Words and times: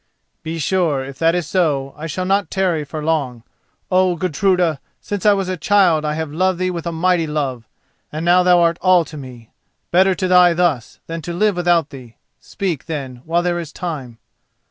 "Be 0.41 0.57
sure, 0.57 1.05
if 1.05 1.19
that 1.19 1.35
is 1.35 1.45
so, 1.45 1.93
I 1.95 2.07
shall 2.07 2.25
not 2.25 2.49
tarry 2.49 2.83
for 2.83 3.03
long. 3.03 3.43
Oh! 3.91 4.15
Gudruda, 4.15 4.79
since 4.99 5.27
I 5.27 5.33
was 5.33 5.47
a 5.47 5.57
child 5.57 6.05
I 6.05 6.15
have 6.15 6.31
loved 6.31 6.57
thee 6.57 6.71
with 6.71 6.87
a 6.87 6.91
mighty 6.91 7.27
love, 7.27 7.67
and 8.11 8.25
now 8.25 8.41
thou 8.41 8.61
art 8.61 8.79
all 8.81 9.05
to 9.05 9.15
me. 9.15 9.51
Better 9.91 10.15
to 10.15 10.27
die 10.27 10.55
thus 10.55 10.99
than 11.05 11.21
to 11.21 11.33
live 11.33 11.55
without 11.55 11.91
thee. 11.91 12.17
Speak, 12.39 12.87
then, 12.87 13.17
while 13.25 13.43
there 13.43 13.59
is 13.59 13.71
time." 13.71 14.17